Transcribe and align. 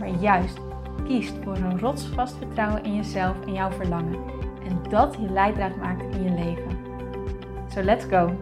maar 0.00 0.08
juist 0.08 0.58
kiest 1.04 1.34
voor 1.44 1.56
een 1.56 1.78
rotsvast 1.78 2.36
vertrouwen 2.36 2.84
in 2.84 2.94
jezelf 2.94 3.46
en 3.46 3.52
jouw 3.52 3.70
verlangen. 3.70 4.18
En 4.64 4.82
dat 4.88 5.14
je 5.14 5.30
leidraad 5.30 5.76
maakt 5.76 6.14
in 6.14 6.22
je 6.22 6.30
leven. 6.30 6.78
So 7.68 7.82
let's 7.82 8.04
go! 8.04 8.36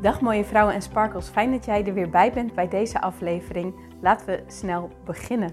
Dag 0.00 0.20
mooie 0.20 0.44
vrouwen 0.44 0.74
en 0.74 0.82
sparkles, 0.82 1.28
fijn 1.28 1.50
dat 1.50 1.64
jij 1.64 1.86
er 1.86 1.94
weer 1.94 2.10
bij 2.10 2.32
bent 2.32 2.54
bij 2.54 2.68
deze 2.68 3.00
aflevering. 3.00 3.74
Laten 4.00 4.26
we 4.26 4.42
snel 4.46 4.90
beginnen. 5.04 5.50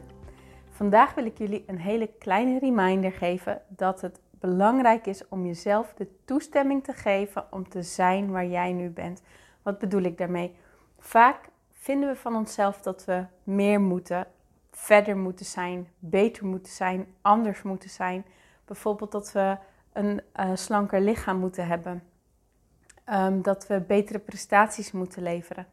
Vandaag 0.70 1.14
wil 1.14 1.26
ik 1.26 1.38
jullie 1.38 1.64
een 1.68 1.80
hele 1.80 2.10
kleine 2.20 2.60
reminder 2.60 3.12
geven 3.12 3.62
dat 3.68 4.02
het 4.02 4.20
belangrijk 4.40 5.06
is 5.06 5.28
om 5.28 5.46
jezelf 5.46 5.94
de 5.94 6.08
toestemming 6.26 6.84
te 6.84 6.94
geven 6.94 7.46
om 7.50 7.70
te 7.70 7.82
zijn 7.82 8.32
waar 8.32 8.46
jij 8.46 8.74
nu 8.74 8.90
bent. 8.90 9.22
Wat 9.62 9.80
bedoel 9.80 10.02
ik 10.02 10.18
daarmee? 10.18 10.56
Vaak 11.00 11.50
vinden 11.84 12.10
we 12.10 12.16
van 12.16 12.36
onszelf 12.36 12.82
dat 12.82 13.06
we 13.06 13.26
meer 13.44 13.82
moeten, 13.82 14.28
verder 14.72 15.18
moeten 15.18 15.46
zijn, 15.46 15.90
beter 16.00 16.46
moeten 16.46 16.72
zijn, 16.72 17.08
anders 17.22 17.62
moeten 17.62 17.90
zijn. 17.90 18.26
Bijvoorbeeld 18.66 19.12
dat 19.12 19.32
we 19.32 19.58
een 19.94 20.22
uh, 20.40 20.50
slanker 20.54 21.02
lichaam 21.02 21.38
moeten 21.38 21.68
hebben. 21.68 22.04
Um, 23.10 23.42
dat 23.42 23.68
we 23.68 23.80
betere 23.80 24.20
prestaties 24.20 24.92
moeten 24.92 25.24
leveren. 25.24 25.68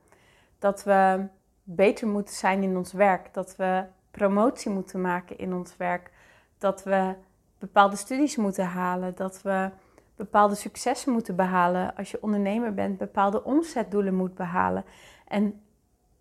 Dat 0.58 0.82
we 0.84 1.26
beter 1.62 2.08
moeten 2.08 2.34
zijn 2.34 2.62
in 2.62 2.76
ons 2.76 2.92
werk. 2.92 3.34
Dat 3.34 3.56
we 3.56 3.84
promotie 4.10 4.70
moeten 4.70 5.00
maken 5.00 5.38
in 5.38 5.54
ons 5.54 5.76
werk. 5.76 6.10
Dat 6.58 6.82
we 6.82 7.14
bepaalde 7.58 7.96
studies 7.96 8.36
moeten 8.36 8.66
halen. 8.66 9.14
Dat 9.14 9.42
we 9.42 9.70
bepaalde 10.16 10.54
successen 10.54 11.12
moeten 11.12 11.36
behalen. 11.36 11.96
Als 11.96 12.10
je 12.10 12.22
ondernemer 12.22 12.74
bent, 12.74 12.98
bepaalde 12.98 13.44
omzetdoelen 13.44 14.14
moet 14.14 14.34
behalen. 14.34 14.84
En 15.26 15.60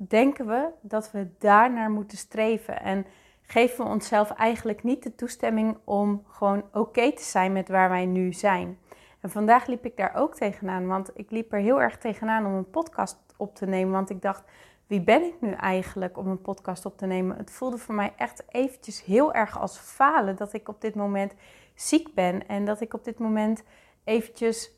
denken 0.08 0.48
we 0.48 0.70
dat 0.82 1.12
we 1.12 1.28
daarnaar 1.38 1.92
moeten 1.92 2.18
streven. 2.18 2.82
En 2.82 3.06
geven 3.42 3.86
we 3.86 3.92
onszelf 3.92 4.32
eigenlijk 4.32 4.84
niet 4.84 5.04
de 5.04 5.16
toestemming 5.16 5.78
om 5.84 6.24
gewoon 6.28 6.64
oké 6.74 7.12
te 7.14 7.24
zijn 7.24 7.52
met 7.52 7.70
waar 7.70 7.90
wij 7.90 8.06
nu 8.06 8.34
zijn. 8.34 8.78
En 9.20 9.30
vandaag 9.30 9.66
liep 9.66 9.86
ik 9.86 9.98
daar 9.98 10.16
ook 10.16 10.36
tegenaan, 10.36 10.88
want 10.88 11.12
ik 11.14 11.32
liep 11.32 11.54
er 11.54 11.60
heel 11.60 11.82
erg 11.82 11.98
tegenaan 11.98 12.46
om 12.46 12.54
een 12.54 12.70
podcast 12.70 13.18
op 13.38 13.56
te 13.56 13.66
nemen. 13.66 13.94
Want 13.94 14.10
ik 14.10 14.22
dacht, 14.22 14.44
wie 14.88 15.02
ben 15.02 15.24
ik 15.24 15.36
nu 15.40 15.52
eigenlijk 15.52 16.18
om 16.18 16.28
een 16.28 16.42
podcast 16.42 16.86
op 16.86 16.98
te 16.98 17.06
nemen? 17.06 17.38
Het 17.38 17.52
voelde 17.52 17.78
voor 17.78 17.96
mij 17.96 18.14
echt 18.18 18.44
eventjes 18.50 19.04
heel 19.04 19.34
erg 19.34 19.60
als 19.60 19.78
falen 19.78 20.36
dat 20.36 20.54
ik 20.54 20.70
op 20.70 20.82
dit 20.82 20.96
moment 20.96 21.34
ziek 21.76 22.14
ben. 22.14 22.48
En 22.48 22.66
dat 22.66 22.82
ik 22.82 22.94
op 22.94 23.04
dit 23.04 23.20
moment 23.20 23.64
eventjes 24.04 24.72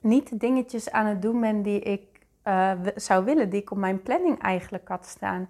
niet 0.00 0.28
de 0.28 0.36
dingetjes 0.36 0.90
aan 0.90 1.06
het 1.06 1.22
doen 1.22 1.40
ben 1.40 1.62
die 1.62 1.80
ik 1.80 2.15
uh, 2.48 2.72
zou 2.94 3.24
willen, 3.24 3.50
die 3.50 3.60
ik 3.60 3.70
op 3.70 3.78
mijn 3.78 4.02
planning 4.02 4.42
eigenlijk 4.42 4.88
had 4.88 5.06
staan. 5.06 5.48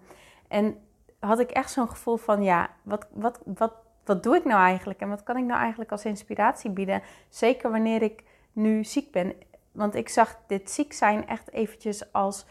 En 0.49 0.79
had 1.19 1.39
ik 1.39 1.51
echt 1.51 1.71
zo'n 1.71 1.89
gevoel 1.89 2.17
van, 2.17 2.43
ja, 2.43 2.71
wat, 2.83 3.07
wat, 3.13 3.41
wat, 3.45 3.73
wat 4.05 4.23
doe 4.23 4.37
ik 4.37 4.45
nou 4.45 4.61
eigenlijk? 4.61 5.01
En 5.01 5.09
wat 5.09 5.23
kan 5.23 5.37
ik 5.37 5.45
nou 5.45 5.61
eigenlijk 5.61 5.93
als 5.93 6.05
inspiratie 6.05 6.71
bieden? 6.71 7.03
Zeker 7.29 7.71
wanneer 7.71 8.03
ik 8.03 8.23
nu 8.53 8.85
ziek 8.85 9.13
ben. 9.13 9.35
Want 9.73 9.95
ik 9.95 10.09
zag 10.09 10.39
dit 10.47 10.71
ziek 10.71 10.93
zijn 10.93 11.29
echt 11.29 11.53
eventjes 11.53 12.13
als 12.13 12.47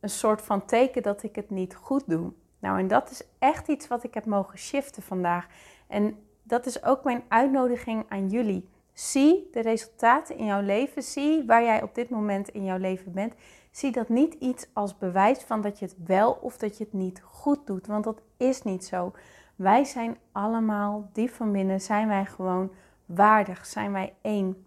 een 0.00 0.10
soort 0.10 0.42
van 0.42 0.64
teken 0.64 1.02
dat 1.02 1.22
ik 1.22 1.36
het 1.36 1.50
niet 1.50 1.74
goed 1.74 2.02
doe. 2.06 2.32
Nou, 2.58 2.78
en 2.78 2.88
dat 2.88 3.10
is 3.10 3.22
echt 3.38 3.68
iets 3.68 3.88
wat 3.88 4.04
ik 4.04 4.14
heb 4.14 4.24
mogen 4.24 4.58
shiften 4.58 5.02
vandaag. 5.02 5.46
En 5.86 6.16
dat 6.42 6.66
is 6.66 6.84
ook 6.84 7.04
mijn 7.04 7.22
uitnodiging 7.28 8.04
aan 8.08 8.28
jullie. 8.28 8.68
Zie 8.92 9.48
de 9.52 9.60
resultaten 9.60 10.36
in 10.36 10.44
jouw 10.44 10.60
leven. 10.60 11.02
Zie 11.02 11.44
waar 11.46 11.62
jij 11.62 11.82
op 11.82 11.94
dit 11.94 12.10
moment 12.10 12.48
in 12.48 12.64
jouw 12.64 12.78
leven 12.78 13.12
bent. 13.12 13.34
Zie 13.72 13.92
dat 13.92 14.08
niet 14.08 14.34
iets 14.34 14.66
als 14.72 14.98
bewijs 14.98 15.38
van 15.38 15.60
dat 15.60 15.78
je 15.78 15.84
het 15.84 15.96
wel 16.06 16.32
of 16.32 16.56
dat 16.56 16.78
je 16.78 16.84
het 16.84 16.92
niet 16.92 17.22
goed 17.24 17.66
doet. 17.66 17.86
Want 17.86 18.04
dat 18.04 18.20
is 18.36 18.62
niet 18.62 18.84
zo. 18.84 19.12
Wij 19.56 19.84
zijn 19.84 20.16
allemaal, 20.32 21.08
diep 21.12 21.30
van 21.30 21.52
binnen, 21.52 21.80
zijn 21.80 22.08
wij 22.08 22.24
gewoon 22.24 22.72
waardig. 23.06 23.66
Zijn 23.66 23.92
wij 23.92 24.14
één. 24.20 24.66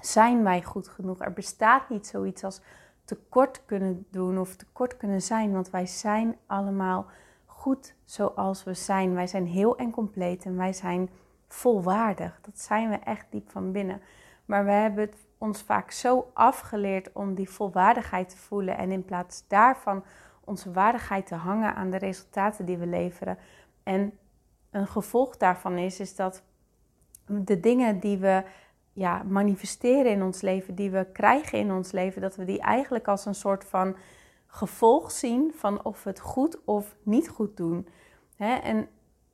Zijn 0.00 0.42
wij 0.42 0.62
goed 0.62 0.88
genoeg? 0.88 1.20
Er 1.20 1.32
bestaat 1.32 1.88
niet 1.88 2.06
zoiets 2.06 2.44
als 2.44 2.60
tekort 3.04 3.64
kunnen 3.64 4.06
doen 4.10 4.38
of 4.38 4.56
tekort 4.56 4.96
kunnen 4.96 5.22
zijn. 5.22 5.52
Want 5.52 5.70
wij 5.70 5.86
zijn 5.86 6.36
allemaal 6.46 7.06
goed 7.46 7.94
zoals 8.04 8.64
we 8.64 8.74
zijn. 8.74 9.14
Wij 9.14 9.26
zijn 9.26 9.46
heel 9.46 9.76
en 9.76 9.90
compleet 9.90 10.44
en 10.44 10.56
wij 10.56 10.72
zijn 10.72 11.10
volwaardig. 11.48 12.38
Dat 12.42 12.58
zijn 12.58 12.90
we 12.90 12.96
echt 12.96 13.26
diep 13.30 13.50
van 13.50 13.72
binnen. 13.72 14.00
Maar 14.48 14.64
we 14.64 14.70
hebben 14.70 15.04
het 15.04 15.16
ons 15.38 15.62
vaak 15.62 15.90
zo 15.90 16.30
afgeleerd 16.34 17.12
om 17.12 17.34
die 17.34 17.50
volwaardigheid 17.50 18.28
te 18.28 18.36
voelen 18.36 18.78
en 18.78 18.90
in 18.90 19.04
plaats 19.04 19.44
daarvan 19.48 20.04
onze 20.44 20.72
waardigheid 20.72 21.26
te 21.26 21.34
hangen 21.34 21.74
aan 21.74 21.90
de 21.90 21.96
resultaten 21.96 22.64
die 22.64 22.76
we 22.76 22.86
leveren. 22.86 23.38
En 23.82 24.18
een 24.70 24.86
gevolg 24.86 25.36
daarvan 25.36 25.78
is, 25.78 26.00
is 26.00 26.16
dat 26.16 26.42
de 27.26 27.60
dingen 27.60 28.00
die 28.00 28.18
we 28.18 28.44
ja, 28.92 29.22
manifesteren 29.22 30.12
in 30.12 30.22
ons 30.22 30.40
leven, 30.40 30.74
die 30.74 30.90
we 30.90 31.06
krijgen 31.12 31.58
in 31.58 31.72
ons 31.72 31.92
leven, 31.92 32.20
dat 32.20 32.36
we 32.36 32.44
die 32.44 32.60
eigenlijk 32.60 33.08
als 33.08 33.26
een 33.26 33.34
soort 33.34 33.64
van 33.64 33.96
gevolg 34.46 35.10
zien 35.10 35.52
van 35.54 35.84
of 35.84 36.04
we 36.04 36.10
het 36.10 36.20
goed 36.20 36.64
of 36.64 36.96
niet 37.02 37.28
goed 37.28 37.56
doen. 37.56 37.88
en 38.36 38.88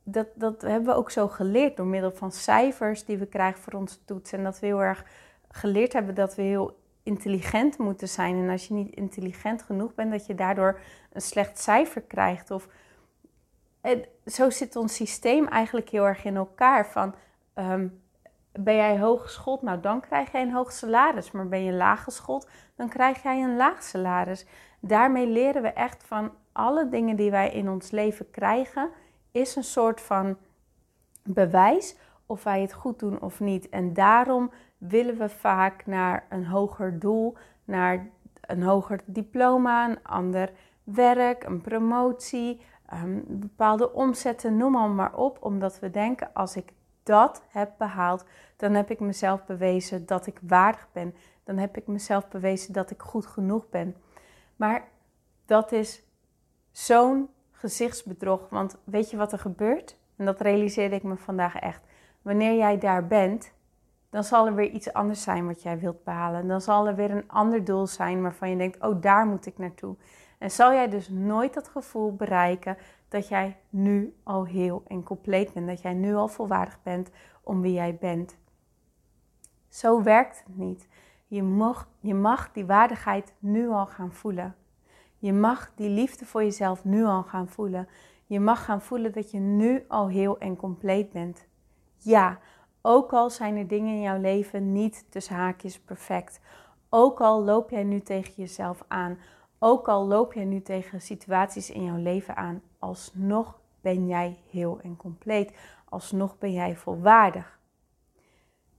dat, 0.04 0.26
dat 0.34 0.62
hebben 0.62 0.92
we 0.92 0.98
ook 0.98 1.10
zo 1.10 1.28
geleerd 1.28 1.76
door 1.76 1.86
middel 1.86 2.12
van 2.12 2.32
cijfers 2.32 3.04
die 3.04 3.18
we 3.18 3.26
krijgen 3.26 3.62
voor 3.62 3.72
onze 3.72 4.04
toets. 4.04 4.32
En 4.32 4.42
dat 4.42 4.58
we 4.58 4.66
heel 4.66 4.82
erg 4.82 5.04
geleerd 5.48 5.92
hebben 5.92 6.14
dat 6.14 6.34
we 6.34 6.42
heel 6.42 6.82
intelligent 7.02 7.78
moeten 7.78 8.08
zijn. 8.08 8.36
En 8.36 8.50
als 8.50 8.68
je 8.68 8.74
niet 8.74 8.94
intelligent 8.94 9.62
genoeg 9.62 9.94
bent, 9.94 10.10
dat 10.10 10.26
je 10.26 10.34
daardoor 10.34 10.80
een 11.12 11.20
slecht 11.20 11.58
cijfer 11.58 12.02
krijgt. 12.02 12.50
Of, 12.50 12.68
en 13.80 14.04
zo 14.26 14.50
zit 14.50 14.76
ons 14.76 14.94
systeem 14.94 15.46
eigenlijk 15.46 15.88
heel 15.88 16.06
erg 16.06 16.24
in 16.24 16.36
elkaar. 16.36 16.86
Van, 16.86 17.14
ehm, 17.54 17.88
ben 18.52 18.74
jij 18.74 18.98
hooggeschoold? 18.98 19.62
Nou, 19.62 19.80
dan 19.80 20.00
krijg 20.00 20.32
jij 20.32 20.42
een 20.42 20.52
hoog 20.52 20.72
salaris. 20.72 21.30
Maar 21.30 21.48
ben 21.48 21.64
je 21.64 21.72
laaggeschoold? 21.72 22.48
Dan 22.76 22.88
krijg 22.88 23.22
jij 23.22 23.42
een 23.42 23.56
laag 23.56 23.82
salaris. 23.82 24.46
Daarmee 24.80 25.26
leren 25.26 25.62
we 25.62 25.68
echt 25.68 26.04
van 26.04 26.32
alle 26.52 26.88
dingen 26.88 27.16
die 27.16 27.30
wij 27.30 27.50
in 27.50 27.68
ons 27.68 27.90
leven 27.90 28.30
krijgen, 28.30 28.90
is 29.34 29.56
een 29.56 29.64
soort 29.64 30.00
van 30.00 30.36
bewijs 31.22 31.96
of 32.26 32.44
wij 32.44 32.60
het 32.60 32.72
goed 32.72 32.98
doen 32.98 33.20
of 33.20 33.40
niet. 33.40 33.68
En 33.68 33.92
daarom 33.92 34.50
willen 34.78 35.18
we 35.18 35.28
vaak 35.28 35.86
naar 35.86 36.26
een 36.28 36.46
hoger 36.46 36.98
doel, 36.98 37.36
naar 37.64 38.10
een 38.40 38.62
hoger 38.62 39.00
diploma, 39.04 39.88
een 39.88 40.02
ander 40.02 40.52
werk, 40.84 41.44
een 41.44 41.60
promotie, 41.60 42.60
um, 42.92 43.24
bepaalde 43.26 43.92
omzetten, 43.92 44.56
noem 44.56 44.72
maar, 44.72 44.88
maar 44.88 45.14
op. 45.14 45.38
Omdat 45.40 45.78
we 45.78 45.90
denken, 45.90 46.30
als 46.32 46.56
ik 46.56 46.72
dat 47.02 47.42
heb 47.48 47.72
behaald, 47.78 48.24
dan 48.56 48.72
heb 48.72 48.90
ik 48.90 49.00
mezelf 49.00 49.44
bewezen 49.44 50.06
dat 50.06 50.26
ik 50.26 50.38
waardig 50.42 50.88
ben. 50.92 51.14
Dan 51.44 51.56
heb 51.56 51.76
ik 51.76 51.86
mezelf 51.86 52.28
bewezen 52.28 52.72
dat 52.72 52.90
ik 52.90 53.02
goed 53.02 53.26
genoeg 53.26 53.68
ben. 53.68 53.96
Maar 54.56 54.88
dat 55.46 55.72
is 55.72 56.02
zo'n 56.70 57.28
gezichtsbedrog. 57.64 58.48
Want 58.50 58.76
weet 58.84 59.10
je 59.10 59.16
wat 59.16 59.32
er 59.32 59.38
gebeurt? 59.38 59.96
En 60.16 60.24
dat 60.24 60.40
realiseerde 60.40 60.94
ik 60.94 61.02
me 61.02 61.16
vandaag 61.16 61.56
echt. 61.56 61.82
Wanneer 62.22 62.56
jij 62.56 62.78
daar 62.78 63.06
bent, 63.06 63.52
dan 64.10 64.24
zal 64.24 64.46
er 64.46 64.54
weer 64.54 64.70
iets 64.70 64.92
anders 64.92 65.22
zijn 65.22 65.46
wat 65.46 65.62
jij 65.62 65.78
wilt 65.78 66.04
behalen. 66.04 66.48
Dan 66.48 66.60
zal 66.60 66.86
er 66.86 66.94
weer 66.94 67.10
een 67.10 67.28
ander 67.28 67.64
doel 67.64 67.86
zijn 67.86 68.22
waarvan 68.22 68.50
je 68.50 68.56
denkt, 68.56 68.82
oh 68.82 69.00
daar 69.00 69.26
moet 69.26 69.46
ik 69.46 69.58
naartoe. 69.58 69.96
En 70.38 70.50
zal 70.50 70.72
jij 70.72 70.88
dus 70.88 71.08
nooit 71.08 71.54
dat 71.54 71.68
gevoel 71.68 72.14
bereiken 72.14 72.76
dat 73.08 73.28
jij 73.28 73.56
nu 73.70 74.14
al 74.22 74.46
heel 74.46 74.82
en 74.86 75.02
compleet 75.02 75.52
bent. 75.52 75.66
Dat 75.66 75.82
jij 75.82 75.94
nu 75.94 76.14
al 76.14 76.28
volwaardig 76.28 76.78
bent 76.82 77.10
om 77.42 77.60
wie 77.60 77.72
jij 77.72 77.96
bent. 77.96 78.36
Zo 79.68 80.02
werkt 80.02 80.42
het 80.46 80.56
niet. 80.56 80.88
Je 81.26 81.42
mag, 81.42 81.88
je 82.00 82.14
mag 82.14 82.52
die 82.52 82.66
waardigheid 82.66 83.34
nu 83.38 83.68
al 83.68 83.86
gaan 83.86 84.12
voelen. 84.12 84.54
Je 85.24 85.32
mag 85.32 85.72
die 85.74 85.88
liefde 85.88 86.26
voor 86.26 86.42
jezelf 86.42 86.84
nu 86.84 87.04
al 87.04 87.22
gaan 87.22 87.48
voelen. 87.48 87.88
Je 88.26 88.40
mag 88.40 88.64
gaan 88.64 88.80
voelen 88.80 89.12
dat 89.12 89.30
je 89.30 89.38
nu 89.38 89.84
al 89.88 90.08
heel 90.08 90.38
en 90.38 90.56
compleet 90.56 91.12
bent. 91.12 91.46
Ja, 91.96 92.38
ook 92.82 93.12
al 93.12 93.30
zijn 93.30 93.56
er 93.56 93.66
dingen 93.66 93.94
in 93.94 94.00
jouw 94.00 94.20
leven 94.20 94.72
niet 94.72 95.06
tussen 95.10 95.34
haakjes 95.34 95.80
perfect. 95.80 96.40
Ook 96.88 97.20
al 97.20 97.42
loop 97.42 97.70
jij 97.70 97.84
nu 97.84 98.00
tegen 98.00 98.32
jezelf 98.36 98.84
aan. 98.88 99.18
ook 99.58 99.88
al 99.88 100.06
loop 100.06 100.32
je 100.32 100.40
nu 100.40 100.62
tegen 100.62 101.00
situaties 101.00 101.70
in 101.70 101.84
jouw 101.84 101.96
leven 101.96 102.36
aan, 102.36 102.62
alsnog 102.78 103.60
ben 103.80 104.06
jij 104.06 104.36
heel 104.50 104.80
en 104.82 104.96
compleet. 104.96 105.56
Alsnog 105.88 106.38
ben 106.38 106.52
jij 106.52 106.76
volwaardig. 106.76 107.58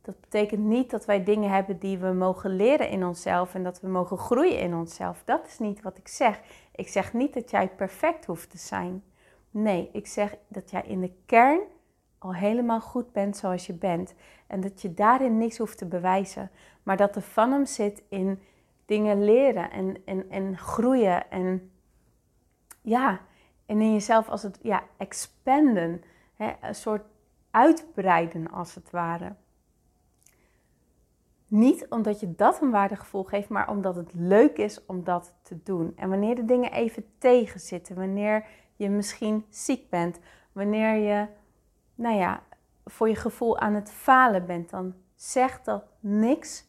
Dat 0.06 0.22
betekent 0.22 0.64
niet 0.64 0.90
dat 0.90 1.06
wij 1.06 1.24
dingen 1.24 1.50
hebben 1.50 1.80
die 1.80 1.98
we 1.98 2.08
mogen 2.08 2.56
leren 2.56 2.90
in 2.90 3.06
onszelf 3.06 3.54
en 3.54 3.64
dat 3.64 3.82
we 3.82 3.88
mogen 3.88 4.18
groeien 4.18 4.60
in 4.60 4.76
onszelf. 4.76 5.24
Dat 5.24 5.48
is 5.48 5.60
niet 5.60 5.82
wat 5.82 5.98
ik 5.98 6.08
zeg. 6.08 6.42
Ik 6.76 6.88
zeg 6.88 7.14
niet 7.14 7.34
dat 7.34 7.50
jij 7.50 7.70
perfect 7.70 8.26
hoeft 8.26 8.50
te 8.50 8.58
zijn. 8.58 9.04
Nee, 9.50 9.90
ik 9.92 10.08
zeg 10.08 10.36
dat 10.48 10.72
jij 10.72 10.82
in 10.82 11.02
de 11.02 11.12
kern 11.26 11.60
al 12.18 12.34
helemaal 12.34 12.82
goed 12.82 13.12
bent 13.12 13.38
zoals 13.38 13.66
je 13.66 13.74
bent. 13.74 14.14
En 14.48 14.62
dat 14.62 14.82
je 14.82 14.94
daarin 14.94 15.38
niks 15.38 15.58
hoeft 15.58 15.78
te 15.78 15.86
bewijzen. 15.86 16.52
Maar 16.84 16.98
dat 16.98 17.14
de 17.14 17.22
van 17.22 17.52
hem 17.52 17.66
zit 17.66 18.04
in 18.10 18.42
dingen 18.86 19.24
leren 19.24 19.72
en, 19.72 20.02
en, 20.06 20.30
en 20.30 20.58
groeien. 20.58 21.32
En 21.32 21.72
ja, 22.82 23.22
en 23.66 23.82
in 23.82 23.94
jezelf 23.94 24.30
als 24.30 24.44
het 24.44 24.60
ja, 24.62 24.84
expanden. 24.98 26.04
Hè, 26.36 26.54
een 26.62 26.76
soort 26.76 27.04
uitbreiden 27.52 28.52
als 28.52 28.76
het 28.76 28.92
ware. 28.92 29.36
Niet 31.56 31.86
omdat 31.90 32.20
je 32.20 32.36
dat 32.36 32.62
een 32.62 32.72
waardegevoel 32.72 33.24
geeft, 33.24 33.50
maar 33.50 33.70
omdat 33.70 33.96
het 33.96 34.14
leuk 34.14 34.58
is 34.58 34.86
om 34.86 35.04
dat 35.04 35.34
te 35.42 35.64
doen. 35.64 35.94
En 35.96 36.10
wanneer 36.10 36.36
de 36.36 36.46
dingen 36.46 36.72
even 36.72 37.06
tegenzitten, 37.18 37.96
wanneer 37.96 38.46
je 38.76 38.90
misschien 38.90 39.46
ziek 39.50 39.90
bent, 39.90 40.20
wanneer 40.52 40.96
je, 40.96 41.28
nou 41.96 42.16
ja, 42.16 42.44
voor 42.86 43.10
je 43.10 43.16
gevoel 43.16 43.60
aan 43.60 43.74
het 43.74 43.92
falen 43.92 44.46
bent, 44.46 44.70
dan 44.70 44.94
zegt 45.16 45.66
dat 45.66 45.84
niks. 46.00 46.66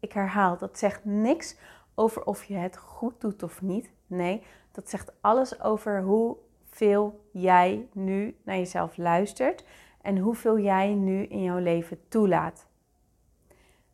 Ik 0.00 0.12
herhaal, 0.12 0.58
dat 0.58 0.78
zegt 0.78 1.04
niks 1.04 1.56
over 1.94 2.24
of 2.24 2.44
je 2.44 2.54
het 2.54 2.76
goed 2.76 3.20
doet 3.20 3.42
of 3.42 3.62
niet. 3.62 3.90
Nee, 4.06 4.42
dat 4.72 4.90
zegt 4.90 5.12
alles 5.20 5.60
over 5.62 6.02
hoeveel 6.02 7.24
jij 7.32 7.88
nu 7.92 8.36
naar 8.42 8.56
jezelf 8.56 8.96
luistert 8.96 9.64
en 10.02 10.18
hoeveel 10.18 10.58
jij 10.58 10.94
nu 10.94 11.22
in 11.22 11.42
jouw 11.42 11.58
leven 11.58 12.08
toelaat. 12.08 12.67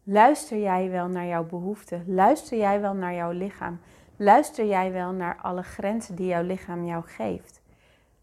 Luister 0.07 0.59
jij 0.59 0.91
wel 0.91 1.09
naar 1.09 1.27
jouw 1.27 1.45
behoeften? 1.45 2.05
Luister 2.07 2.59
jij 2.59 2.81
wel 2.81 2.95
naar 2.95 3.15
jouw 3.15 3.31
lichaam? 3.31 3.81
Luister 4.17 4.67
jij 4.67 4.93
wel 4.93 5.13
naar 5.13 5.39
alle 5.43 5.63
grenzen 5.63 6.15
die 6.15 6.27
jouw 6.27 6.43
lichaam 6.43 6.85
jou 6.85 7.05
geeft? 7.07 7.63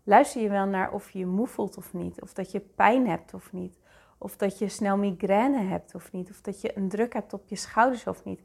Luister 0.03 0.41
je 0.41 0.49
wel 0.49 0.65
naar 0.65 0.91
of 0.91 1.09
je 1.09 1.19
je 1.19 1.25
moe 1.25 1.47
voelt 1.47 1.77
of 1.77 1.93
niet? 1.93 2.21
Of 2.21 2.33
dat 2.33 2.51
je 2.51 2.59
pijn 2.59 3.07
hebt 3.07 3.33
of 3.33 3.51
niet? 3.51 3.79
Of 4.17 4.37
dat 4.37 4.59
je 4.59 4.69
snel 4.69 4.97
migraine 4.97 5.61
hebt 5.61 5.95
of 5.95 6.11
niet? 6.11 6.29
Of 6.29 6.41
dat 6.41 6.61
je 6.61 6.77
een 6.77 6.89
druk 6.89 7.13
hebt 7.13 7.33
op 7.33 7.47
je 7.47 7.55
schouders 7.55 8.07
of 8.07 8.23
niet? 8.23 8.41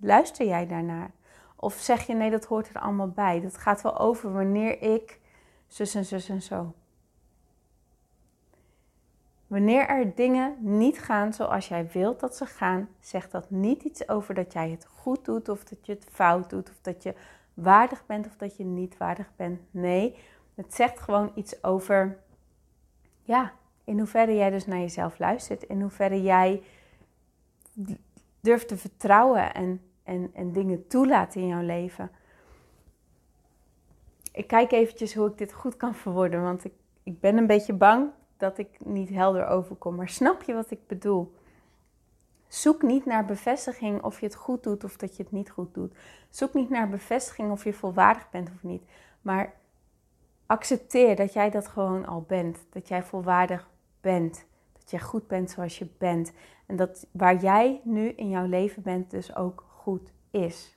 Luister 0.00 0.46
jij 0.46 0.66
daarnaar? 0.66 1.10
Of 1.56 1.74
zeg 1.74 2.06
je 2.06 2.14
nee, 2.14 2.30
dat 2.30 2.44
hoort 2.44 2.68
er 2.68 2.80
allemaal 2.80 3.10
bij. 3.10 3.40
Dat 3.40 3.56
gaat 3.56 3.82
wel 3.82 3.98
over 3.98 4.32
wanneer 4.32 4.82
ik 4.82 5.20
zus 5.66 5.94
en 5.94 6.04
zus 6.04 6.28
en 6.28 6.42
zo. 6.42 6.74
Wanneer 9.46 9.88
er 9.88 10.14
dingen 10.14 10.56
niet 10.58 10.98
gaan 10.98 11.32
zoals 11.32 11.68
jij 11.68 11.88
wilt 11.92 12.20
dat 12.20 12.36
ze 12.36 12.46
gaan, 12.46 12.88
zegt 13.00 13.30
dat 13.30 13.50
niet 13.50 13.82
iets 13.82 14.08
over 14.08 14.34
dat 14.34 14.52
jij 14.52 14.70
het 14.70 14.86
goed 14.86 15.24
doet 15.24 15.48
of 15.48 15.64
dat 15.64 15.86
je 15.86 15.92
het 15.92 16.06
fout 16.10 16.50
doet 16.50 16.70
of 16.70 16.78
dat 16.80 17.02
je 17.02 17.14
waardig 17.54 18.06
bent 18.06 18.26
of 18.26 18.36
dat 18.36 18.56
je 18.56 18.64
niet 18.64 18.96
waardig 18.96 19.30
bent. 19.36 19.60
Nee, 19.70 20.16
het 20.54 20.74
zegt 20.74 21.00
gewoon 21.00 21.32
iets 21.34 21.64
over, 21.64 22.18
ja, 23.22 23.52
in 23.84 23.98
hoeverre 23.98 24.34
jij 24.34 24.50
dus 24.50 24.66
naar 24.66 24.78
jezelf 24.78 25.18
luistert, 25.18 25.62
in 25.62 25.80
hoeverre 25.80 26.22
jij 26.22 26.62
durft 28.40 28.68
te 28.68 28.76
vertrouwen 28.76 29.54
en, 29.54 29.80
en, 30.02 30.30
en 30.34 30.52
dingen 30.52 30.86
toelaat 30.86 31.34
in 31.34 31.46
jouw 31.46 31.62
leven. 31.62 32.10
Ik 34.32 34.46
kijk 34.46 34.72
eventjes 34.72 35.14
hoe 35.14 35.28
ik 35.28 35.38
dit 35.38 35.52
goed 35.52 35.76
kan 35.76 35.94
verwoorden, 35.94 36.42
want 36.42 36.64
ik, 36.64 36.72
ik 37.02 37.20
ben 37.20 37.36
een 37.36 37.46
beetje 37.46 37.72
bang 37.72 38.10
dat 38.36 38.58
ik 38.58 38.84
niet 38.84 39.08
helder 39.08 39.46
overkom. 39.46 39.94
Maar 39.94 40.08
snap 40.08 40.42
je 40.42 40.54
wat 40.54 40.70
ik 40.70 40.86
bedoel? 40.86 41.34
Zoek 42.48 42.82
niet 42.82 43.04
naar 43.06 43.24
bevestiging 43.24 44.02
of 44.02 44.20
je 44.20 44.26
het 44.26 44.34
goed 44.34 44.62
doet 44.62 44.84
of 44.84 44.96
dat 44.96 45.16
je 45.16 45.22
het 45.22 45.32
niet 45.32 45.50
goed 45.50 45.74
doet. 45.74 45.94
Zoek 46.30 46.54
niet 46.54 46.70
naar 46.70 46.88
bevestiging 46.88 47.50
of 47.50 47.64
je 47.64 47.72
volwaardig 47.72 48.30
bent 48.30 48.50
of 48.54 48.62
niet. 48.62 48.82
Maar 49.22 49.54
accepteer 50.46 51.16
dat 51.16 51.32
jij 51.32 51.50
dat 51.50 51.68
gewoon 51.68 52.06
al 52.06 52.24
bent. 52.28 52.66
Dat 52.70 52.88
jij 52.88 53.02
volwaardig 53.02 53.70
bent. 54.00 54.44
Dat 54.72 54.90
jij 54.90 55.00
goed 55.00 55.26
bent 55.26 55.50
zoals 55.50 55.78
je 55.78 55.88
bent. 55.98 56.32
En 56.66 56.76
dat 56.76 57.06
waar 57.10 57.36
jij 57.36 57.80
nu 57.84 58.08
in 58.08 58.28
jouw 58.28 58.46
leven 58.46 58.82
bent, 58.82 59.10
dus 59.10 59.36
ook 59.36 59.64
goed 59.68 60.12
is. 60.30 60.76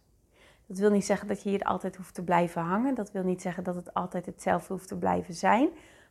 Dat 0.65 0.77
wil 0.77 0.91
niet 0.91 1.05
zeggen 1.05 1.27
dat 1.27 1.43
je 1.43 1.49
hier 1.49 1.63
altijd 1.63 1.95
hoeft 1.95 2.13
te 2.13 2.23
blijven 2.23 2.61
hangen. 2.61 2.95
Dat 2.95 3.11
wil 3.11 3.23
niet 3.23 3.41
zeggen 3.41 3.63
dat 3.63 3.75
het 3.75 3.93
altijd 3.93 4.25
hetzelfde 4.25 4.73
hoeft 4.73 4.87
te 4.87 4.97
blijven 4.97 5.33
zijn. 5.33 5.69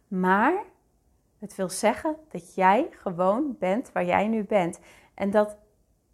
Maar 0.08 0.64
het 1.38 1.54
wil 1.54 1.68
zeggen 1.68 2.16
dat 2.28 2.54
jij 2.54 2.88
gewoon 2.90 3.56
bent 3.58 3.92
waar 3.92 4.04
jij 4.04 4.28
nu 4.28 4.44
bent. 4.44 4.80
En 5.14 5.30
dat 5.30 5.56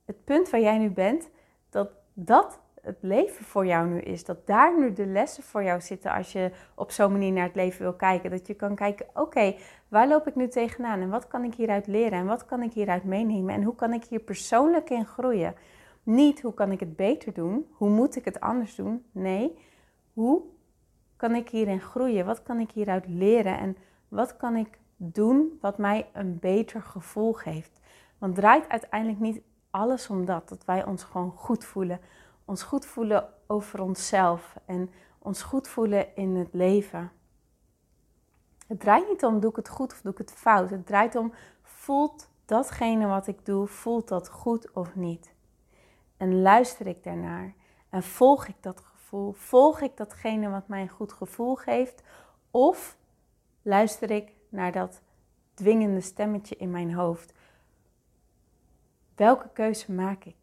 het 0.04 0.24
punt 0.24 0.50
waar 0.50 0.60
jij 0.60 0.78
nu 0.78 0.90
bent, 0.90 1.30
dat 1.70 1.90
dat 2.14 2.60
het 2.84 2.98
leven 3.00 3.44
voor 3.44 3.66
jou 3.66 3.88
nu 3.88 4.00
is. 4.00 4.24
Dat 4.24 4.46
daar 4.46 4.78
nu 4.78 4.92
de 4.92 5.06
lessen 5.06 5.42
voor 5.42 5.62
jou 5.62 5.80
zitten 5.80 6.12
als 6.12 6.32
je 6.32 6.50
op 6.74 6.90
zo'n 6.90 7.12
manier 7.12 7.32
naar 7.32 7.44
het 7.46 7.54
leven 7.54 7.82
wil 7.82 7.94
kijken. 7.94 8.30
Dat 8.30 8.46
je 8.46 8.54
kan 8.54 8.74
kijken, 8.74 9.06
oké, 9.14 9.54
waar 9.88 10.08
loop 10.08 10.26
ik 10.26 10.34
nu 10.34 10.48
tegenaan 10.48 11.00
en 11.00 11.10
wat 11.10 11.26
kan 11.28 11.44
ik 11.44 11.54
hieruit 11.54 11.86
leren 11.86 12.18
en 12.18 12.26
wat 12.26 12.44
kan 12.44 12.62
ik 12.62 12.72
hieruit 12.72 13.04
meenemen 13.04 13.54
en 13.54 13.62
hoe 13.62 13.74
kan 13.74 13.92
ik 13.92 14.04
hier 14.04 14.20
persoonlijk 14.20 14.90
in 14.90 15.06
groeien. 15.06 15.54
Niet 16.02 16.42
hoe 16.42 16.54
kan 16.54 16.72
ik 16.72 16.80
het 16.80 16.96
beter 16.96 17.32
doen, 17.32 17.66
hoe 17.72 17.90
moet 17.90 18.16
ik 18.16 18.24
het 18.24 18.40
anders 18.40 18.74
doen. 18.74 19.04
Nee, 19.12 19.58
hoe 20.12 20.42
kan 21.16 21.34
ik 21.34 21.48
hierin 21.48 21.80
groeien? 21.80 22.26
Wat 22.26 22.42
kan 22.42 22.60
ik 22.60 22.70
hieruit 22.70 23.08
leren 23.08 23.58
en 23.58 23.76
wat 24.08 24.36
kan 24.36 24.56
ik 24.56 24.78
doen 24.96 25.58
wat 25.60 25.78
mij 25.78 26.10
een 26.12 26.38
beter 26.38 26.82
gevoel 26.82 27.32
geeft. 27.32 27.80
Want 28.18 28.34
draait 28.34 28.68
uiteindelijk 28.68 29.20
niet 29.20 29.42
alles 29.70 30.08
om 30.08 30.24
dat, 30.24 30.48
dat 30.48 30.64
wij 30.64 30.84
ons 30.84 31.02
gewoon 31.02 31.30
goed 31.30 31.64
voelen. 31.64 32.00
Ons 32.44 32.62
goed 32.62 32.86
voelen 32.86 33.28
over 33.46 33.82
onszelf 33.82 34.56
en 34.64 34.90
ons 35.18 35.42
goed 35.42 35.68
voelen 35.68 36.16
in 36.16 36.36
het 36.36 36.48
leven. 36.52 37.10
Het 38.66 38.80
draait 38.80 39.08
niet 39.08 39.24
om 39.24 39.40
doe 39.40 39.50
ik 39.50 39.56
het 39.56 39.68
goed 39.68 39.92
of 39.92 40.00
doe 40.00 40.12
ik 40.12 40.18
het 40.18 40.32
fout. 40.32 40.70
Het 40.70 40.86
draait 40.86 41.16
om 41.16 41.32
voelt 41.62 42.28
datgene 42.44 43.06
wat 43.06 43.26
ik 43.26 43.46
doe, 43.46 43.66
voelt 43.66 44.08
dat 44.08 44.28
goed 44.28 44.72
of 44.72 44.94
niet? 44.94 45.34
En 46.16 46.42
luister 46.42 46.86
ik 46.86 47.04
daarnaar 47.04 47.54
en 47.88 48.02
volg 48.02 48.46
ik 48.46 48.56
dat 48.60 48.80
gevoel? 48.80 49.32
Volg 49.32 49.80
ik 49.80 49.96
datgene 49.96 50.48
wat 50.50 50.68
mij 50.68 50.82
een 50.82 50.88
goed 50.88 51.12
gevoel 51.12 51.54
geeft? 51.54 52.02
Of 52.50 52.96
luister 53.62 54.10
ik 54.10 54.32
naar 54.54 54.72
dat 54.72 55.00
dwingende 55.54 56.00
stemmetje 56.00 56.56
in 56.56 56.70
mijn 56.70 56.94
hoofd. 56.94 57.32
Welke 59.14 59.48
keuze 59.52 59.92
maak 59.92 60.24
ik? 60.24 60.36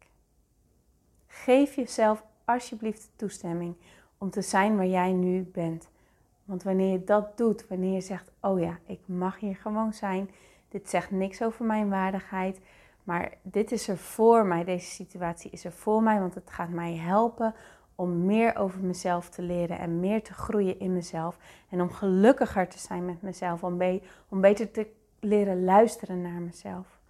Geef 1.26 1.74
jezelf 1.74 2.24
alsjeblieft 2.44 3.10
toestemming 3.16 3.74
om 4.18 4.30
te 4.30 4.42
zijn 4.42 4.76
waar 4.76 4.86
jij 4.86 5.12
nu 5.12 5.42
bent. 5.42 5.88
Want 6.44 6.62
wanneer 6.62 6.92
je 6.92 7.04
dat 7.04 7.36
doet, 7.36 7.68
wanneer 7.68 7.94
je 7.94 8.00
zegt: 8.00 8.30
Oh 8.40 8.60
ja, 8.60 8.78
ik 8.86 9.00
mag 9.04 9.38
hier 9.38 9.56
gewoon 9.56 9.92
zijn. 9.92 10.30
Dit 10.68 10.88
zegt 10.88 11.10
niks 11.10 11.42
over 11.42 11.64
mijn 11.64 11.88
waardigheid. 11.88 12.60
Maar 13.04 13.32
dit 13.42 13.72
is 13.72 13.88
er 13.88 13.98
voor 13.98 14.46
mij. 14.46 14.64
Deze 14.64 14.90
situatie 14.90 15.50
is 15.50 15.64
er 15.64 15.72
voor 15.72 16.02
mij. 16.02 16.20
Want 16.20 16.34
het 16.34 16.50
gaat 16.50 16.68
mij 16.68 16.96
helpen 16.96 17.54
om 18.02 18.24
meer 18.24 18.56
over 18.56 18.80
mezelf 18.80 19.28
te 19.28 19.42
leren 19.42 19.78
en 19.78 20.00
meer 20.00 20.22
te 20.22 20.32
groeien 20.32 20.78
in 20.78 20.92
mezelf. 20.92 21.38
En 21.68 21.80
om 21.80 21.90
gelukkiger 21.90 22.68
te 22.68 22.78
zijn 22.78 23.04
met 23.04 23.22
mezelf, 23.22 23.62
om, 23.64 24.40
beter 24.40 24.70
te 24.70 24.86
leren 25.20 25.64
luisteren 25.64 26.22
naar 26.22 26.40
mezelf. 26.40 27.00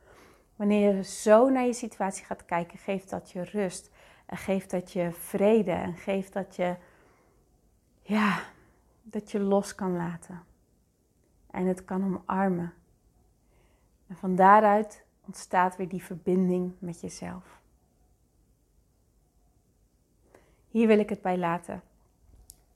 Wanneer 0.56 0.94
je 0.94 1.04
zo 1.04 1.48
naar 1.48 1.64
je 1.64 1.72
situatie 1.72 2.24
gaat 2.24 2.44
kijken, 2.44 2.78
geeft 2.78 3.10
dat 3.10 3.30
je 3.30 3.44
rust. 3.44 3.90
En 4.26 4.36
geeft 4.36 4.70
dat 4.70 4.92
je 4.92 5.12
vrede. 5.12 5.70
En 5.70 5.94
geeft 5.94 6.32
dat 6.32 6.56
je, 6.56 6.76
ja, 8.02 8.40
dat 9.02 9.30
je 9.30 9.40
los 9.40 9.74
kan 9.74 9.96
laten. 9.96 10.42
En 11.50 11.66
het 11.66 11.84
kan 11.84 12.04
omarmen. 12.04 12.72
En 14.06 14.16
van 14.16 14.34
daaruit 14.34 15.04
ontstaat 15.26 15.76
weer 15.76 15.88
die 15.88 16.04
verbinding 16.04 16.72
met 16.78 17.00
jezelf. 17.00 17.61
Hier 20.72 20.86
wil 20.86 20.98
ik 20.98 21.08
het 21.08 21.22
bij 21.22 21.38
laten. 21.38 21.82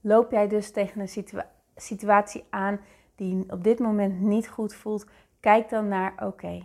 Loop 0.01 0.31
jij 0.31 0.49
dus 0.49 0.71
tegen 0.71 1.01
een 1.01 1.25
situatie 1.77 2.45
aan 2.51 2.81
die 3.15 3.45
op 3.53 3.65
dit 3.65 3.79
moment 3.79 4.21
niet 4.21 4.49
goed 4.49 4.75
voelt, 4.75 5.07
kijk 5.41 5.69
dan 5.69 5.89
naar: 5.89 6.15
oké, 6.27 6.63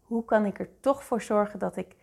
hoe 0.00 0.24
kan 0.24 0.44
ik 0.44 0.58
er 0.58 0.68
toch 0.80 1.04
voor 1.04 1.22
zorgen 1.22 1.58
dat 1.58 1.76
ik 1.76 1.96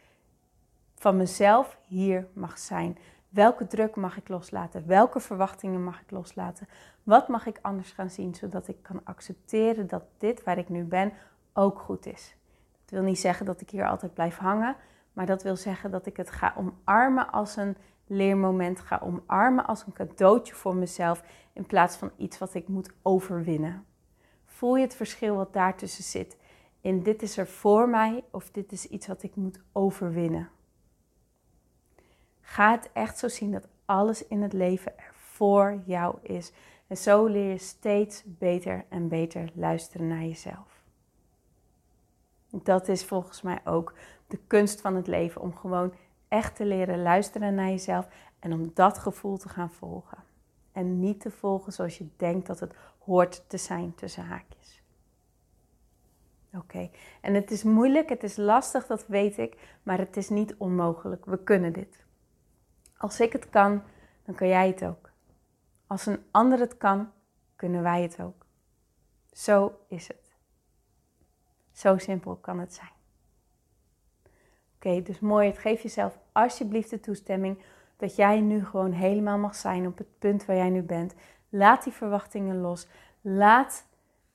van 0.96 1.18
mezelf 1.18 1.78
hier 1.88 2.28
mag 2.34 2.58
zijn? 2.58 2.98
Welke 3.30 3.68
druk 3.68 3.96
mag 3.96 4.18
ik 4.18 4.28
loslaten? 4.28 4.88
Welke 4.88 5.20
verwachtingen 5.20 5.84
mag 5.84 6.02
ik 6.02 6.12
loslaten? 6.12 6.68
Wat 7.04 7.28
mag 7.28 7.46
ik 7.46 7.60
anders 7.62 7.92
gaan 7.92 8.10
zien 8.10 8.36
zodat 8.36 8.68
ik 8.68 8.78
kan 8.82 9.02
accepteren 9.04 9.88
dat 9.88 10.04
dit 10.18 10.44
waar 10.44 10.58
ik 10.58 10.70
nu 10.70 10.84
ben 10.84 11.14
ook 11.54 11.80
goed 11.80 12.06
is? 12.06 12.36
Dat 12.82 12.90
wil 12.90 13.04
niet 13.04 13.20
zeggen 13.20 13.46
dat 13.46 13.62
ik 13.62 13.70
hier 13.70 13.88
altijd 13.88 14.14
blijf 14.14 14.38
hangen, 14.38 14.76
maar 15.14 15.26
dat 15.26 15.44
wil 15.44 15.56
zeggen 15.56 15.92
dat 15.92 16.06
ik 16.06 16.18
het 16.18 16.30
ga 16.30 16.54
omarmen 16.58 17.32
als 17.32 17.56
een 17.56 17.78
leermoment 18.08 18.80
ga 18.80 19.00
omarmen 19.04 19.66
als 19.66 19.86
een 19.86 19.94
cadeautje 19.94 20.54
voor 20.54 20.76
mezelf 20.76 21.24
in 21.54 21.66
plaats 21.66 21.96
van 21.96 22.12
iets 22.18 22.38
wat 22.38 22.54
ik 22.54 22.68
moet 22.68 22.92
overwinnen. 23.02 23.86
Voel 24.46 24.76
je 24.76 24.84
het 24.84 24.96
verschil 24.96 25.36
wat 25.36 25.54
daartussen 25.54 26.04
zit? 26.04 26.38
In 26.82 27.04
dit 27.04 27.22
is 27.22 27.38
er 27.38 27.48
voor 27.48 27.90
mij 27.90 28.24
of 28.32 28.52
dit 28.52 28.72
is 28.72 28.88
iets 28.88 29.08
wat 29.08 29.24
ik 29.24 29.36
moet 29.36 29.60
overwinnen. 29.72 30.50
Ga 32.42 32.72
het 32.72 32.90
echt 32.94 33.18
zo 33.18 33.28
zien 33.28 33.52
dat 33.52 33.68
alles 33.86 34.28
in 34.28 34.42
het 34.42 34.54
leven 34.54 34.98
er 34.98 35.14
voor 35.14 35.82
jou 35.86 36.16
is. 36.22 36.52
En 36.88 36.98
zo 36.98 37.26
leer 37.26 37.50
je 37.50 37.58
steeds 37.58 38.24
beter 38.26 38.86
en 38.90 39.08
beter 39.08 39.52
luisteren 39.54 40.08
naar 40.08 40.24
jezelf. 40.24 40.84
Dat 42.50 42.88
is 42.88 43.06
volgens 43.06 43.42
mij 43.42 43.60
ook 43.64 43.94
de 44.28 44.40
kunst 44.48 44.82
van 44.82 44.96
het 44.96 45.08
leven, 45.08 45.42
om 45.42 45.56
gewoon 45.56 45.94
echt 46.27 46.55
te 46.55 46.65
leren 46.65 47.01
luisteren 47.01 47.55
naar 47.55 47.70
jezelf 47.70 48.08
en 48.39 48.53
om 48.53 48.72
dat 48.74 48.98
gevoel 48.98 49.38
te 49.38 49.50
gaan 49.50 49.72
volgen. 49.72 50.17
En 50.72 51.00
niet 51.00 51.20
te 51.20 51.32
volgen 51.32 51.74
zoals 51.74 51.98
je 51.98 52.08
denkt 52.17 52.48
dat 52.48 52.60
het 52.60 52.75
hoort 53.00 53.50
te 53.50 53.58
zijn 53.58 53.96
tussen 53.96 54.25
haakjes. 54.25 54.82
Oké, 56.53 56.89
en 57.22 57.34
het 57.34 57.51
is 57.51 57.63
moeilijk, 57.63 58.10
het 58.10 58.24
is 58.24 58.36
lastig, 58.36 58.88
dat 58.88 59.08
weet 59.08 59.38
ik, 59.38 59.77
maar 59.84 59.98
het 59.98 60.17
is 60.17 60.29
niet 60.29 60.55
onmogelijk. 60.58 61.25
We 61.25 61.44
kunnen 61.44 61.74
dit. 61.74 62.05
Als 62.98 63.20
ik 63.20 63.34
het 63.34 63.50
kan, 63.50 63.84
dan 64.25 64.36
kan 64.36 64.48
jij 64.48 64.67
het 64.67 64.86
ook. 64.86 65.12
Als 65.88 66.05
een 66.05 66.24
ander 66.32 66.60
het 66.60 66.77
kan, 66.77 67.12
kunnen 67.55 67.84
wij 67.84 68.01
het 68.01 68.22
ook. 68.22 68.46
Zo 69.32 69.79
is 69.88 70.08
het. 70.08 70.36
Zo 71.72 71.98
simpel 71.98 72.36
kan 72.36 72.60
het 72.60 72.74
zijn. 72.74 72.95
Oké, 74.86 75.01
dus 75.01 75.20
mooi. 75.20 75.48
Het 75.48 75.58
geef 75.58 75.82
jezelf 75.82 76.18
alsjeblieft 76.32 76.89
de 76.89 77.00
toestemming 77.00 77.63
dat 77.98 78.15
jij 78.15 78.42
nu 78.42 78.65
gewoon 78.65 78.92
helemaal 78.92 79.38
mag 79.38 79.56
zijn 79.56 79.88
op 79.88 79.98
het 79.98 80.20
punt 80.20 80.46
waar 80.46 80.56
jij 80.56 80.70
nu 80.70 80.82
bent. 80.82 81.15
Laat 81.50 81.84
die 81.84 81.94
verwachtingen 81.94 82.62
los. 82.62 82.88
Laat 83.22 83.88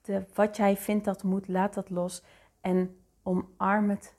de, 0.02 0.24
wat 0.34 0.56
jij 0.56 0.76
vindt 0.76 1.04
dat 1.04 1.22
moet, 1.22 1.48
laat 1.48 1.74
dat 1.74 1.90
los. 1.90 2.24
En 2.60 2.96
omarm 3.22 3.90
het. 3.90 4.14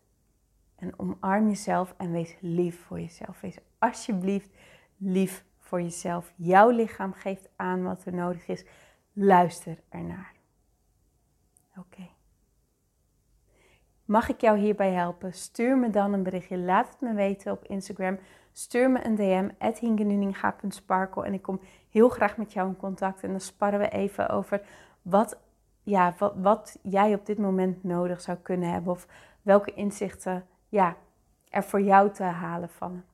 En 0.76 1.00
omarm 1.00 1.48
jezelf 1.48 1.94
en 1.98 2.12
wees 2.12 2.36
lief 2.40 2.86
voor 2.86 3.00
jezelf. 3.00 3.42
Wees 3.42 3.58
alsjeblieft 3.80 4.50
lief 4.98 5.46
voor 5.58 5.82
jezelf. 5.82 6.34
Jouw 6.36 6.70
lichaam 6.70 7.14
geeft 7.14 7.50
aan 7.56 7.84
wat 7.84 8.06
er 8.06 8.14
nodig 8.14 8.48
is. 8.48 8.66
Luister 9.14 9.78
ernaar. 9.90 10.34
Oké. 11.78 12.10
Mag 14.12 14.30
ik 14.30 14.42
jou 14.42 14.58
hierbij 14.58 14.92
helpen? 14.92 15.34
Stuur 15.34 15.78
me 15.78 15.90
dan 15.90 16.14
een 16.14 16.24
berichtje. 16.24 16.58
Laat 16.58 16.88
het 16.88 17.02
me 17.02 17.14
weten 17.14 17.52
op 17.52 17.66
Instagram. 17.66 18.20
Stuur 18.52 18.92
me 18.92 19.06
een 19.06 19.16
DM, 19.16 19.50
hingenuninga.sparkle. 19.80 21.26
En 21.26 21.34
ik 21.34 21.42
kom 21.42 21.60
heel 21.90 22.10
graag 22.10 22.38
met 22.38 22.54
jou 22.54 22.68
in 22.68 22.78
contact. 22.78 23.24
En 23.24 23.30
dan 23.30 23.40
sparren 23.40 23.80
we 23.80 23.90
even 23.90 24.30
over 24.30 24.62
wat, 25.02 25.38
ja, 25.84 26.14
wat, 26.18 26.34
wat 26.36 26.80
jij 26.82 27.14
op 27.14 27.26
dit 27.26 27.38
moment 27.38 27.84
nodig 27.84 28.22
zou 28.22 28.38
kunnen 28.38 28.72
hebben. 28.72 28.92
Of 28.92 29.08
welke 29.42 29.74
inzichten 29.74 30.46
ja, 30.70 30.96
er 31.50 31.64
voor 31.64 31.82
jou 31.82 32.12
te 32.12 32.24
halen 32.24 32.70
vallen. 32.70 33.06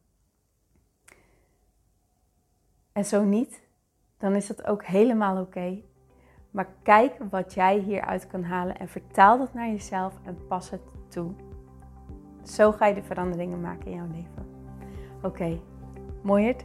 En 2.92 3.06
zo 3.06 3.24
niet, 3.24 3.62
dan 4.18 4.36
is 4.36 4.48
dat 4.48 4.66
ook 4.66 4.84
helemaal 4.84 5.42
oké. 5.42 5.82
Maar 6.58 6.68
kijk 6.84 7.18
wat 7.30 7.54
jij 7.54 7.78
hieruit 7.78 8.28
kan 8.28 8.44
halen 8.44 8.78
en 8.78 8.88
vertaal 8.88 9.38
dat 9.38 9.54
naar 9.54 9.68
jezelf 9.68 10.20
en 10.24 10.38
pas 10.48 10.70
het 10.70 10.82
toe. 11.08 11.32
Zo 12.44 12.72
ga 12.72 12.86
je 12.86 12.94
de 12.94 13.04
veranderingen 13.04 13.62
maken 13.62 13.86
in 13.86 13.98
jouw 13.98 14.08
leven. 14.08 14.46
Oké, 15.18 15.28
okay. 15.28 15.62
Mooiert. 16.22 16.64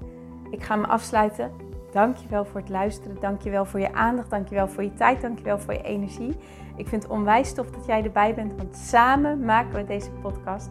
Ik 0.50 0.62
ga 0.62 0.76
me 0.76 0.86
afsluiten. 0.86 1.50
Dankjewel 1.90 2.44
voor 2.44 2.60
het 2.60 2.68
luisteren. 2.68 3.20
Dankjewel 3.20 3.64
voor 3.64 3.80
je 3.80 3.92
aandacht. 3.92 4.30
Dankjewel 4.30 4.68
voor 4.68 4.82
je 4.82 4.94
tijd. 4.94 5.20
Dankjewel 5.20 5.58
voor 5.58 5.72
je 5.72 5.82
energie. 5.82 6.36
Ik 6.76 6.88
vind 6.88 7.02
het 7.02 7.12
onwijs 7.12 7.54
tof 7.54 7.70
dat 7.70 7.86
jij 7.86 8.04
erbij 8.04 8.34
bent, 8.34 8.56
want 8.56 8.76
samen 8.76 9.44
maken 9.44 9.74
we 9.74 9.84
deze 9.84 10.10
podcast. 10.10 10.70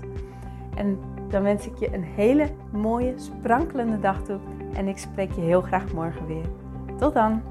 En 0.75 0.99
dan 1.29 1.43
wens 1.43 1.67
ik 1.67 1.75
je 1.75 1.93
een 1.93 2.03
hele 2.03 2.49
mooie, 2.71 3.13
sprankelende 3.15 3.99
dag 3.99 4.23
toe. 4.23 4.39
En 4.73 4.87
ik 4.87 4.97
spreek 4.97 5.31
je 5.31 5.41
heel 5.41 5.61
graag 5.61 5.93
morgen 5.93 6.27
weer. 6.27 6.45
Tot 6.97 7.13
dan! 7.13 7.50